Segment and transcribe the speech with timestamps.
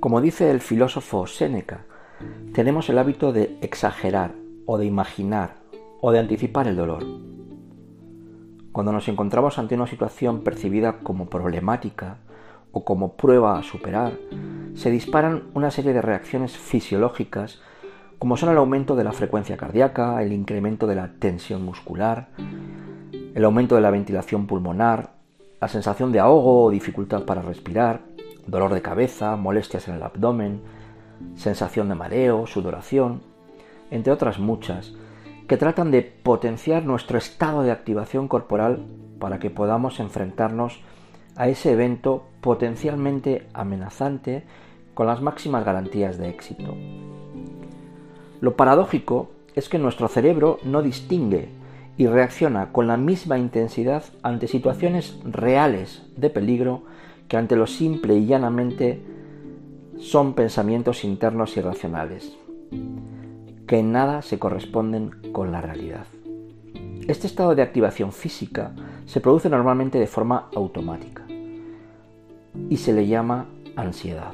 [0.00, 1.84] Como dice el filósofo Séneca,
[2.54, 4.32] tenemos el hábito de exagerar
[4.64, 5.56] o de imaginar
[6.00, 7.04] o de anticipar el dolor.
[8.72, 12.16] Cuando nos encontramos ante una situación percibida como problemática
[12.72, 14.14] o como prueba a superar,
[14.74, 17.60] se disparan una serie de reacciones fisiológicas
[18.18, 22.30] como son el aumento de la frecuencia cardíaca, el incremento de la tensión muscular,
[23.34, 25.20] el aumento de la ventilación pulmonar,
[25.60, 28.00] la sensación de ahogo o dificultad para respirar,
[28.50, 30.60] dolor de cabeza, molestias en el abdomen,
[31.36, 33.22] sensación de mareo, sudoración,
[33.90, 34.92] entre otras muchas,
[35.46, 38.86] que tratan de potenciar nuestro estado de activación corporal
[39.18, 40.80] para que podamos enfrentarnos
[41.36, 44.44] a ese evento potencialmente amenazante
[44.94, 46.74] con las máximas garantías de éxito.
[48.40, 51.48] Lo paradójico es que nuestro cerebro no distingue
[51.96, 56.84] y reacciona con la misma intensidad ante situaciones reales de peligro
[57.30, 59.00] que ante lo simple y llanamente
[59.98, 62.36] son pensamientos internos irracionales,
[63.68, 66.06] que en nada se corresponden con la realidad.
[67.06, 68.72] Este estado de activación física
[69.06, 71.24] se produce normalmente de forma automática
[72.68, 74.32] y se le llama ansiedad.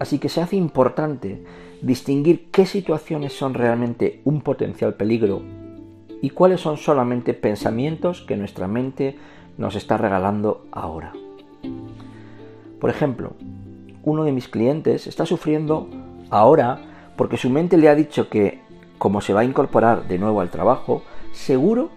[0.00, 1.44] Así que se hace importante
[1.82, 5.40] distinguir qué situaciones son realmente un potencial peligro
[6.20, 9.16] y cuáles son solamente pensamientos que nuestra mente
[9.56, 11.12] nos está regalando ahora.
[12.82, 13.34] Por ejemplo,
[14.02, 15.88] uno de mis clientes está sufriendo
[16.30, 16.80] ahora
[17.14, 18.60] porque su mente le ha dicho que,
[18.98, 21.90] como se va a incorporar de nuevo al trabajo, seguro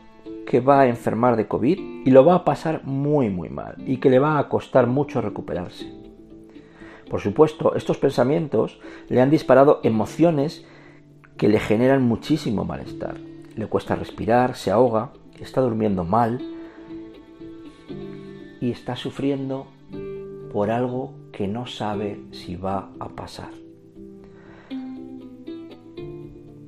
[0.46, 3.98] que va a enfermar de COVID y lo va a pasar muy muy mal y
[3.98, 5.92] que le va a costar mucho recuperarse.
[7.10, 10.68] Por supuesto, estos pensamientos le han disparado emociones
[11.36, 13.16] que le generan muchísimo malestar.
[13.56, 16.44] Le cuesta respirar, se ahoga, está durmiendo mal
[18.62, 19.66] y está sufriendo
[20.56, 23.50] por algo que no sabe si va a pasar.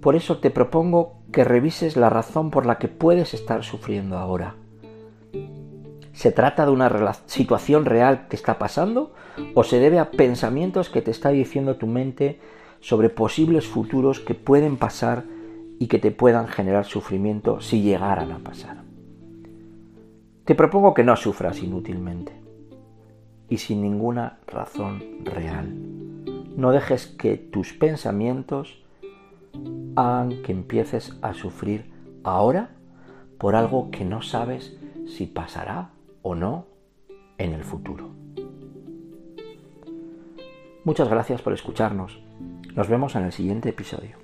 [0.01, 4.55] Por eso te propongo que revises la razón por la que puedes estar sufriendo ahora.
[6.11, 9.13] ¿Se trata de una situación real que está pasando
[9.55, 12.41] o se debe a pensamientos que te está diciendo tu mente
[12.81, 15.23] sobre posibles futuros que pueden pasar
[15.79, 18.83] y que te puedan generar sufrimiento si llegaran a pasar?
[20.43, 22.46] Te propongo que no sufras inútilmente
[23.49, 25.73] y sin ninguna razón real.
[26.55, 28.81] No dejes que tus pensamientos
[29.95, 31.91] hagan que empieces a sufrir
[32.23, 32.69] ahora
[33.37, 34.77] por algo que no sabes
[35.07, 35.91] si pasará
[36.21, 36.65] o no
[37.37, 38.09] en el futuro.
[40.83, 42.19] Muchas gracias por escucharnos.
[42.73, 44.17] Nos vemos en el siguiente episodio.